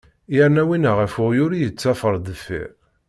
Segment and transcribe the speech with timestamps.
[0.35, 2.69] Yerna winna ɣef uɣyul i yeṭṭafar deffir.